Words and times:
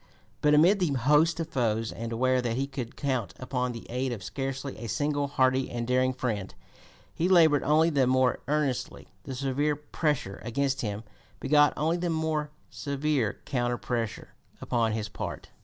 But 0.41 0.55
amid 0.55 0.79
the 0.79 0.87
host 0.93 1.39
of 1.39 1.49
foes, 1.49 1.91
and 1.91 2.11
aware 2.11 2.41
that 2.41 2.55
he 2.57 2.65
could 2.65 2.95
count 2.95 3.35
upon 3.37 3.71
the 3.71 3.85
aid 3.87 4.11
of 4.11 4.23
scarcely 4.23 4.75
a 4.77 4.87
single 4.87 5.27
hearty 5.27 5.69
and 5.69 5.85
daring 5.85 6.11
friend, 6.11 6.55
he 7.13 7.29
labored 7.29 7.61
only 7.61 7.91
the 7.91 8.07
more 8.07 8.39
earnestly. 8.47 9.09
The 9.25 9.35
severe 9.35 9.75
pressure 9.75 10.41
against 10.43 10.81
him 10.81 11.03
begat 11.39 11.73
only 11.77 11.97
the 11.97 12.09
more 12.09 12.49
severe 12.71 13.41
counter 13.45 13.77
pressure 13.77 14.29
upon 14.59 14.93
his 14.93 15.07
part. 15.07 15.49